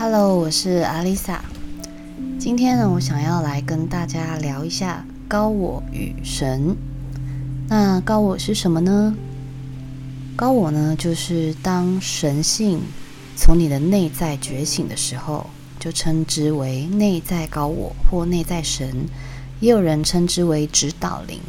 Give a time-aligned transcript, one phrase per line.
[0.00, 1.42] Hello，我是阿丽萨。
[2.38, 6.76] 今天呢，我想要来跟大家聊一下高我与神。
[7.68, 9.12] 那高我是什么呢？
[10.36, 12.80] 高我呢，就是当神性
[13.34, 15.44] 从你的内在觉醒的时候，
[15.80, 19.06] 就称之为内在高我或内在神，
[19.58, 21.40] 也有人称之为指导灵。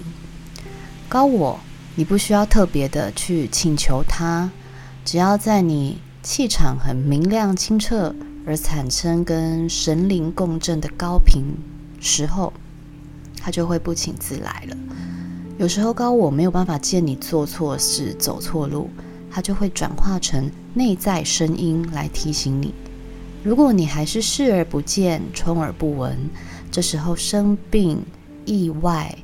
[1.07, 1.59] 高我，
[1.93, 4.49] 你不需要特别的去请求它，
[5.05, 8.15] 只要在你气场很明亮清澈。
[8.49, 11.43] 而产生跟神灵共振的高频
[11.99, 12.51] 时候，
[13.39, 14.75] 它就会不请自来了。
[15.59, 18.89] 有时候高我没有办法见你做错事、走错路，
[19.29, 22.73] 它就会转化成内在声音来提醒你。
[23.43, 26.17] 如果你还是视而不见、充耳不闻，
[26.71, 28.03] 这时候生病、
[28.45, 29.15] 意外、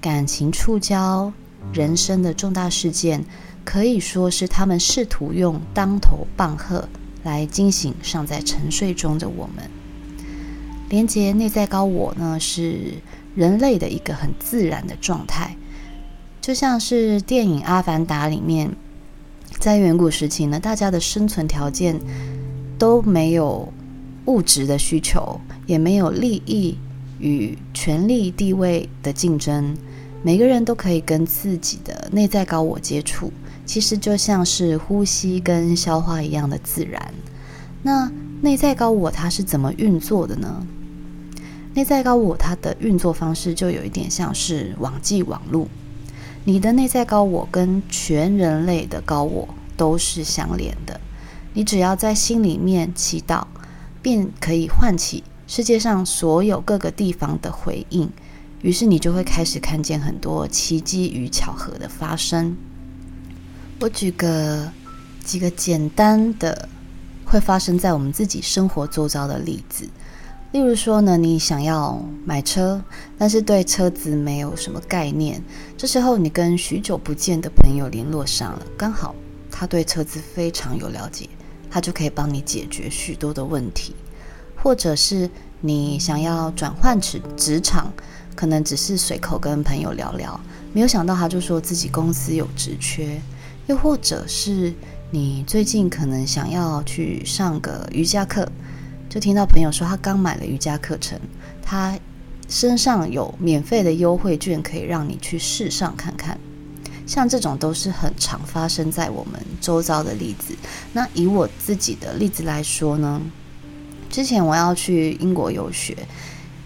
[0.00, 1.32] 感情触礁、
[1.72, 3.24] 人生的重大事件，
[3.64, 6.88] 可以说是他们试图用当头棒喝。
[7.22, 9.70] 来惊醒尚在沉睡中的我们。
[10.88, 12.94] 连接内在高我呢，是
[13.34, 15.56] 人类的一个很自然的状态，
[16.40, 18.70] 就像是电影《阿凡达》里面，
[19.58, 21.98] 在远古时期呢，大家的生存条件
[22.78, 23.72] 都没有
[24.26, 26.76] 物质的需求，也没有利益
[27.18, 29.74] 与权力地位的竞争，
[30.22, 33.32] 每个人都可以跟自己的内在高我接触。
[33.64, 37.14] 其实就像是呼吸跟消化一样的自然。
[37.82, 38.10] 那
[38.40, 40.66] 内在高我它是怎么运作的呢？
[41.74, 45.68] 内在高我它的运作方式就有一点像是网际网路。
[46.44, 51.00] 你的内在高我跟全人类的高我都是相连的。
[51.54, 53.44] 你只要在心里面祈祷，
[54.02, 58.10] 便可以唤起世界上所有各个地方的回应。
[58.60, 62.56] 于是你就会开始看见很多奇迹与巧合的发生。
[63.82, 64.70] 我举个
[65.24, 66.68] 几个简单的
[67.24, 69.84] 会发生在我们自己生活周遭的例子，
[70.52, 72.80] 例如说呢，你想要买车，
[73.18, 75.42] 但是对车子没有什么概念，
[75.76, 79.16] 这时候你跟许久不见的朋友联络上了，刚好
[79.50, 81.28] 他对车子非常有了解，
[81.68, 83.96] 他就可以帮你解决许多的问题，
[84.54, 85.28] 或者是
[85.60, 87.92] 你想要转换职职场，
[88.36, 90.38] 可能只是随口跟朋友聊聊，
[90.72, 93.20] 没有想到他就说自己公司有职缺。
[93.66, 94.72] 又或者是
[95.10, 98.50] 你最近可能想要去上个瑜伽课，
[99.08, 101.18] 就听到朋友说他刚买了瑜伽课程，
[101.62, 101.98] 他
[102.48, 106.38] 身上有免费的优惠券可以让你去试上看看。
[107.06, 110.54] 像这种都是很常发生在我们周遭的例子。
[110.92, 113.20] 那以我自己的例子来说呢，
[114.08, 115.96] 之前我要去英国游学，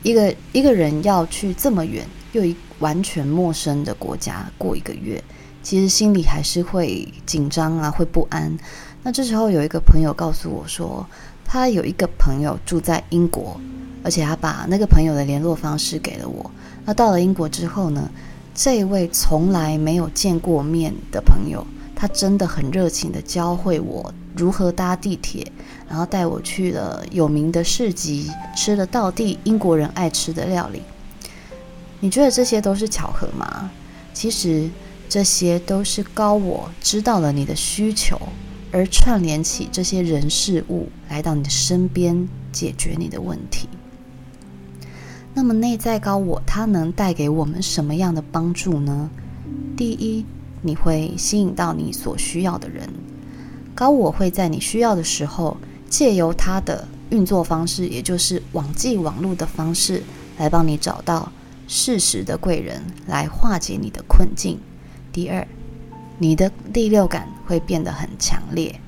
[0.02, 5.22] 一个一个人要去这么远又一完全陌生的国家过一个月。
[5.66, 8.56] 其实心里还是会紧张啊，会不安。
[9.02, 11.04] 那这时候有一个朋友告诉我说，
[11.44, 13.60] 他有一个朋友住在英国，
[14.04, 16.48] 而且他把那个朋友的联络方式给了我。
[16.84, 18.08] 那到了英国之后呢，
[18.54, 21.66] 这位从来没有见过面的朋友，
[21.96, 25.50] 他真的很热情的教会我如何搭地铁，
[25.88, 30.82] 然后带我去了有名的市集，吃了道地英国人爱吃的料理。
[31.98, 33.68] 你觉得这些都是巧合吗？
[34.14, 34.70] 其实。
[35.16, 38.20] 这些都是高我知道了你的需求，
[38.70, 43.66] 而串联起这些人事物来到你的身边，解决你的问题。
[45.32, 49.08] 那么内在高我它能带给我们什么样的帮助呢？
[49.74, 50.26] 第一，
[50.60, 52.86] 你会吸引到你所需要的人。
[53.74, 55.56] 高我会在你需要的时候，
[55.88, 60.02] 借由它的运作方式，也就是网际网络的方式，
[60.36, 61.32] 来帮你找到
[61.66, 64.60] 适时的贵人，来化解你的困境。
[65.16, 65.48] 第二，
[66.18, 68.78] 你的第六感会变得很强烈。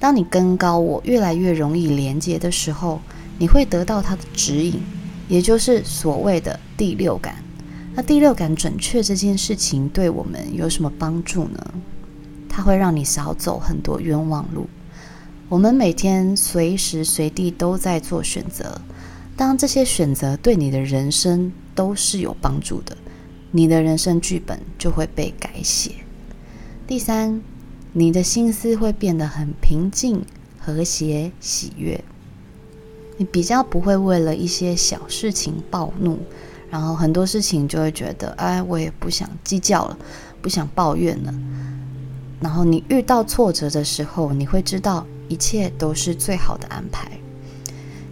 [0.00, 3.00] 当你跟高我越来越容易连接的时候，
[3.38, 4.80] 你会得到它的指引，
[5.28, 7.36] 也就是所谓的第六感。
[7.94, 11.74] 那第六感准确这件事情对我们有什么帮助呢？
[12.48, 14.66] 它会让你少走很多冤枉路。
[15.48, 18.80] 我们每天随时随地都在做选择，
[19.36, 22.96] 当这些选择对你的人生都是有帮助的。
[23.52, 25.92] 你的人生剧本就会被改写。
[26.86, 27.40] 第三，
[27.92, 30.24] 你的心思会变得很平静、
[30.58, 32.04] 和谐、喜悦。
[33.18, 36.18] 你比较不会为了一些小事情暴怒，
[36.70, 39.98] 然后很多事情就会觉得，哎，我也不想计较了，
[40.42, 41.34] 不想抱怨了。
[42.40, 47.10] 然后你遇到挫折的时候，你会知道一切都是最好的安排。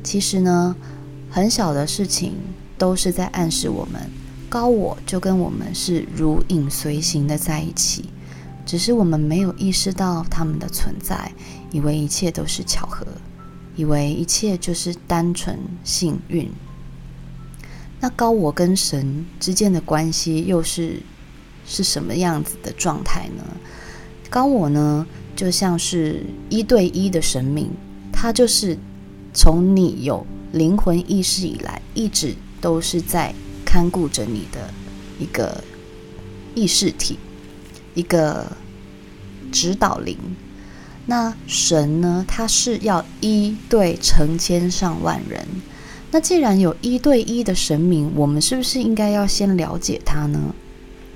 [0.03, 0.75] 其实呢，
[1.31, 2.33] 很小的事情
[2.79, 4.11] 都是在暗示我们。
[4.55, 8.05] 高我就跟我们是如影随形的在一起，
[8.65, 11.33] 只是我们没有意识到他们的存在，
[11.73, 13.05] 以为一切都是巧合。
[13.75, 16.49] 以为一切就是单纯幸运。
[17.99, 21.03] 那高我跟神之间的关系又是
[21.67, 23.43] 是什么样子的状态呢？
[24.31, 25.05] 高我呢，
[25.35, 27.69] 就像是一对一的神明，
[28.13, 28.79] 他就是
[29.33, 33.35] 从你有灵魂意识以来，一直都是在
[33.75, 34.73] 看顾着你的
[35.19, 35.65] 一个
[36.55, 37.19] 意识体，
[37.93, 38.47] 一个
[39.51, 40.17] 指导灵。
[41.07, 42.25] 那神呢？
[42.29, 45.45] 他是要一对成千上万人。
[46.13, 50.55] 那既然有一对一的神明，我们是不是应该要先了解他呢？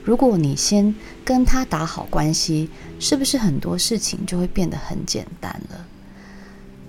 [0.03, 0.93] 如果你先
[1.25, 2.69] 跟他打好关系，
[2.99, 5.87] 是不是很多事情就会变得很简单了？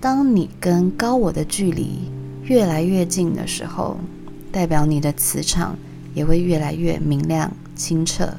[0.00, 2.10] 当你跟高我的距离
[2.42, 3.96] 越来越近的时候，
[4.52, 5.78] 代表你的磁场
[6.14, 8.34] 也会越来越明亮清澈。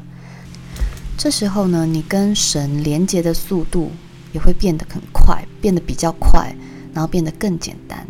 [1.18, 3.92] 这时候呢，你跟神连接的速度。
[4.34, 6.56] 也会变得很快，变得比较快，
[6.94, 8.08] 然后变得更简单。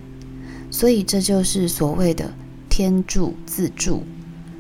[0.70, 2.32] 所以这就是所谓的
[2.70, 4.04] 天助自助。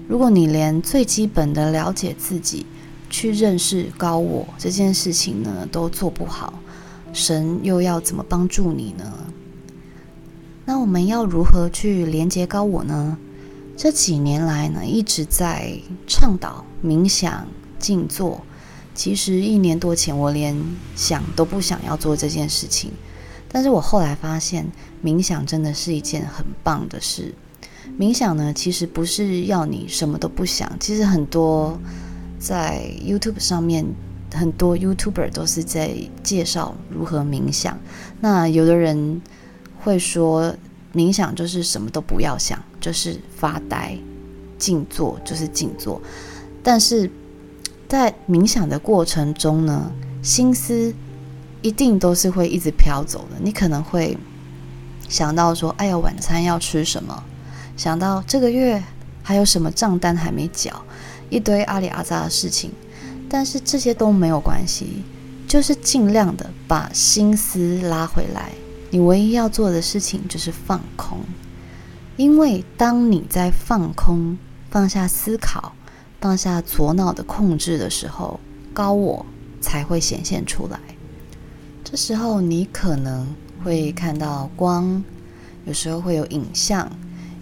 [0.07, 2.65] 如果你连最基本的了解自己、
[3.11, 6.55] 去认识高我这件事情呢都做不好，
[7.13, 9.13] 神又要怎么帮助你呢？
[10.65, 13.19] 那我们要如何去连接高我呢？
[13.75, 15.73] 这几年来呢，一直在
[16.05, 17.47] 倡导冥想、
[17.79, 18.41] 静坐。
[18.93, 20.55] 其实一年多前，我连
[20.95, 22.91] 想都不想要做这件事情。
[23.47, 24.69] 但是我后来发现，
[25.03, 27.33] 冥想真的是一件很棒的事。
[27.97, 30.71] 冥想呢，其实不是要你什么都不想。
[30.79, 31.79] 其实很多
[32.37, 33.85] 在 YouTube 上面，
[34.33, 37.79] 很多 YouTuber 都是在介绍如何冥想。
[38.19, 39.21] 那有的人
[39.79, 40.55] 会说，
[40.93, 43.97] 冥想就是什么都不要想，就是发呆、
[44.57, 46.01] 静坐，就是静坐。
[46.61, 47.09] 但是
[47.87, 49.91] 在冥想的过程中呢，
[50.21, 50.93] 心思
[51.61, 53.37] 一定都是会一直飘走的。
[53.41, 54.17] 你可能会
[55.09, 57.23] 想到说：“哎呀，晚餐要吃什么？”
[57.77, 58.83] 想到这个月
[59.23, 60.83] 还有什么账单还没缴，
[61.29, 62.71] 一堆阿里阿扎的事情。
[63.29, 65.03] 但是这些都没有关系，
[65.47, 68.51] 就是尽量的把心思拉回来。
[68.91, 71.17] 你唯一要做的事情就是放空，
[72.15, 74.37] 因为当你在放空、
[74.69, 75.73] 放下思考。
[76.19, 78.39] 放下左脑的控制的时候，
[78.75, 79.25] 高我
[79.59, 80.79] 才会显现出来。
[81.83, 83.25] 这时候你可能
[83.63, 85.03] 会看到光，
[85.65, 86.87] 有时候会有影像，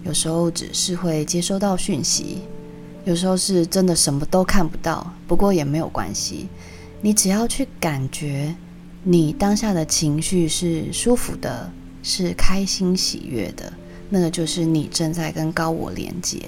[0.02, 2.38] 有时候只是会接收到讯息，
[3.04, 5.12] 有时候是真的什么都看不到。
[5.28, 6.48] 不过也没有关系，
[7.02, 8.56] 你只要去感觉
[9.02, 11.70] 你当下的情绪是舒服的，
[12.02, 13.72] 是开心喜悦的，
[14.10, 16.38] 那个就是你正在跟高我连接。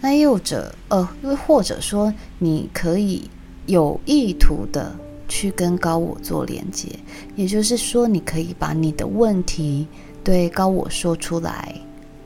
[0.00, 3.30] 那又者，呃，又或者说，你可以
[3.66, 4.96] 有意图的
[5.28, 6.88] 去跟高我做连接，
[7.36, 9.86] 也就是说，你可以把你的问题
[10.24, 11.80] 对高我说出来，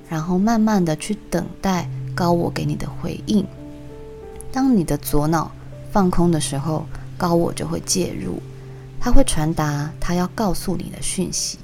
[0.08, 3.44] 然后慢慢的去等待高我给你的回应。
[4.52, 5.50] 当你的左脑
[5.90, 6.86] 放空的时候，
[7.18, 8.40] 高我就会介入，
[9.04, 11.58] 他会传达他要告诉你的讯息。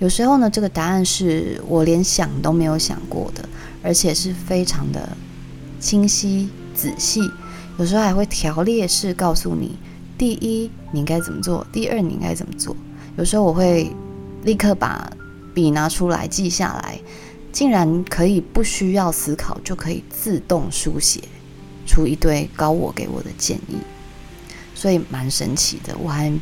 [0.00, 3.48] 有时候呢，这个答案是我连想都没有想过的，
[3.82, 5.16] 而且是非常的。
[5.80, 7.22] 清晰仔细，
[7.78, 9.78] 有时候还会条列式告诉你：
[10.18, 12.76] 第一，你应该怎么做；第二，你应该怎么做。
[13.16, 13.90] 有时候我会
[14.42, 15.10] 立刻把
[15.54, 17.00] 笔拿出来记下来，
[17.50, 21.22] 竟然可以不需要思考就可以自动书写
[21.86, 23.78] 出一堆高我给我的建议，
[24.78, 25.96] 所以蛮神奇的。
[25.98, 26.32] 我还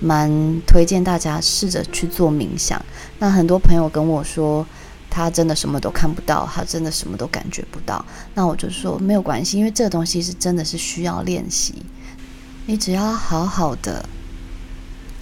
[0.00, 0.30] 蛮
[0.66, 2.84] 推荐大家试着去做冥想。
[3.18, 4.66] 那很多朋友跟我说。
[5.10, 8.04] 他真的什么都看不到，他真的什么都感觉不到。
[8.34, 11.74] 那我就说没有关系，因为这东西是真的是需要练习。
[12.66, 14.06] 你只要好好的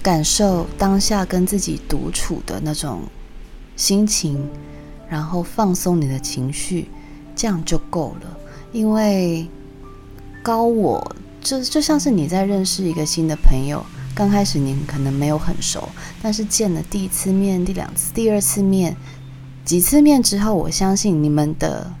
[0.03, 3.03] 感受当下跟自己独处的那种
[3.77, 4.47] 心情，
[5.09, 6.89] 然后放松你的情绪，
[7.33, 8.37] 这样就够了。
[8.73, 9.47] 因为
[10.43, 11.15] 高我
[11.47, 13.81] 就就像是你在认识一个新的朋友，
[14.13, 15.87] 刚开始你可能没有很熟，
[16.21, 18.97] 但是见了第一次面、第两次、第二次面。
[19.63, 21.93] 几次面之后，我相信你们的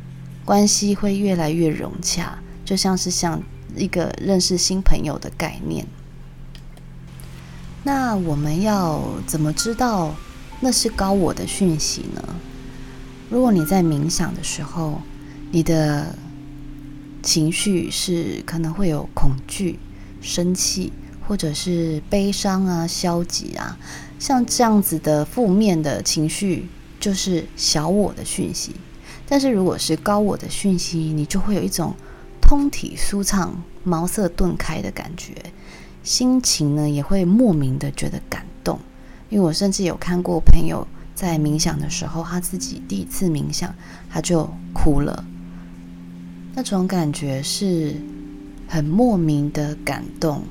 [0.43, 3.41] 关系会越来越融洽，就像是像
[3.77, 5.87] 一个认识新朋友的概念。
[7.83, 10.13] 那我们要怎么知道
[10.59, 12.21] 那是高我的讯息呢？
[13.29, 15.01] 如果你在冥想的时候，
[15.51, 16.13] 你的
[17.27, 19.77] 情绪是可能会有恐惧、
[20.21, 20.93] 生气，
[21.27, 23.77] 或者是悲伤啊、消极啊，
[24.17, 26.69] 像这样子的负面的情绪。
[26.99, 28.75] 就是小我的讯息，
[29.27, 31.93] 但是如果是高我的讯息，你就会有一种
[32.41, 35.31] 通体舒畅、茅塞顿开的感觉，
[36.03, 38.79] 心情呢也会莫名的觉得感动。
[39.29, 43.75] 因为我甚至有看过朋友在冥想的时候，他自己第一次冥想，
[44.09, 45.23] 他就哭了。
[46.57, 47.93] 那种感觉是
[48.67, 50.41] 很莫名的感动，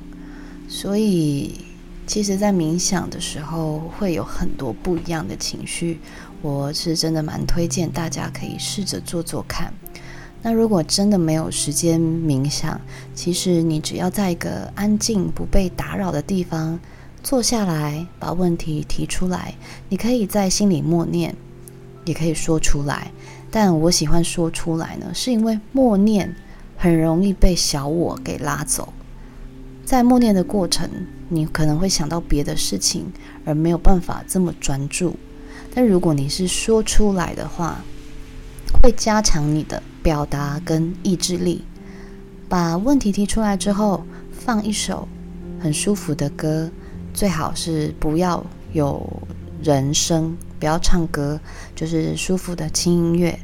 [0.65, 1.65] 所以
[2.05, 5.99] 其实，在冥想的时候会有很多不一样的情绪。
[6.41, 9.73] 我是真的蛮推荐大家可以试着做做看。
[10.41, 12.79] 那如果真的没有时间冥想，
[13.13, 16.79] 其实你只要在一个安静、不被打扰的地方。
[17.21, 19.53] 坐下来，把问题提出来。
[19.89, 21.35] 你可以在心里默念，
[22.05, 23.11] 也可以说出来。
[23.49, 26.35] 但我喜欢说出来呢，是因为默念
[26.77, 28.93] 很容易被小我给拉走。
[29.85, 30.89] 在默念的过程，
[31.29, 33.05] 你可能会想到别的事情，
[33.45, 35.15] 而没有办法这么专注。
[35.73, 37.83] 但如果你是说出来的话，
[38.83, 41.63] 会加强你的表达跟意志力。
[42.49, 45.07] 把问题提出来之后，放一首
[45.59, 46.69] 很舒服的歌。
[47.13, 49.23] 最好是不要有
[49.63, 51.39] 人声，不要唱歌，
[51.75, 53.39] 就是舒服的轻音乐。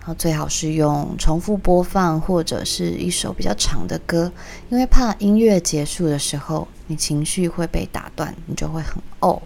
[0.00, 4.32] 然后最好是用重复播放或者是一首比较长的歌，
[4.70, 9.42] 因为怕音乐结束的时候你情绪会被打断，你就会很哦。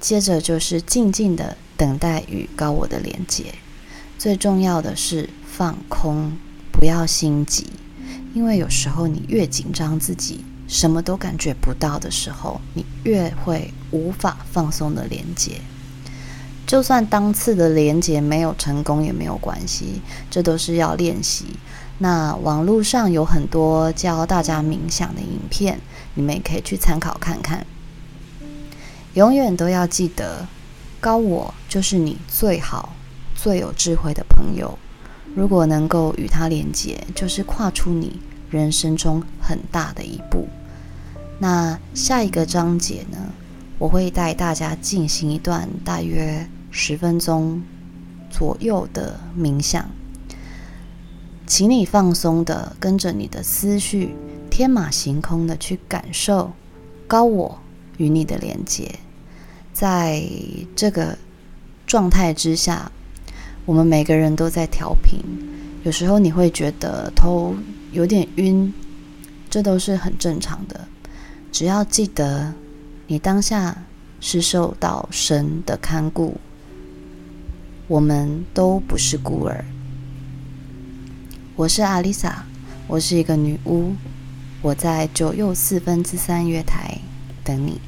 [0.00, 3.54] 接着就是静静的等待与高我的连接。
[4.18, 6.32] 最重要的是放空，
[6.72, 7.68] 不要心急，
[8.34, 10.44] 因为有时候你越紧张自己。
[10.72, 15.60] 什么都感觉不到的时候，你越会无法放松的连接。
[16.66, 20.00] 就算当次的连接没有成功也没有关系，
[20.30, 21.44] 这都是要练习。
[21.98, 25.78] 那网络上有很多教大家冥想的影片，
[26.14, 27.66] 你们也可以去参考看看。
[29.12, 30.48] 永远都要记得，
[30.98, 32.94] 高我就是你最好、
[33.34, 34.78] 最有智慧的朋友。
[35.34, 38.18] 如果能够与他连接，就是跨出你
[38.50, 40.48] 人生中很大的一步。
[41.42, 43.18] 那下一个章节呢，
[43.76, 47.60] 我会带大家进行一段大约十分钟
[48.30, 49.90] 左右的冥想，
[51.44, 54.14] 请你放松的跟着你的思绪
[54.50, 56.52] 天马行空的去感受
[57.08, 57.58] 高我
[57.96, 59.00] 与你的连接。
[59.72, 60.22] 在
[60.76, 61.18] 这个
[61.88, 62.92] 状态之下，
[63.66, 65.18] 我们每个人都在调频，
[65.82, 67.56] 有时候你会觉得头
[67.90, 68.72] 有点晕，
[69.50, 70.86] 这都是很正常的。
[71.52, 72.54] 只要记得，
[73.06, 73.84] 你当下
[74.20, 76.40] 是受到神的看顾，
[77.86, 79.62] 我们都不是孤儿。
[81.54, 82.46] 我是阿丽萨，
[82.88, 83.92] 我是一个女巫，
[84.62, 86.98] 我在九又四分之三月台
[87.44, 87.78] 等你。